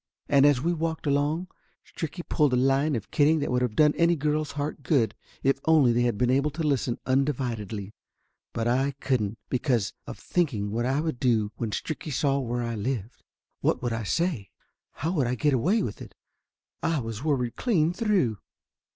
[0.27, 1.47] And as we walked along
[1.85, 4.15] Stricky pulled a line of kid 32 Laughter Limited ding that would of done any
[4.15, 7.93] girl's heart good if only they had been able to listen undividedly.
[8.51, 12.73] But I couldn't, because of thinking what would I do when Stricky saw where I
[12.73, 13.21] lived?
[13.59, 14.49] What would I say?
[14.93, 16.15] How would I get away with it?
[16.81, 18.39] I was worried clean through.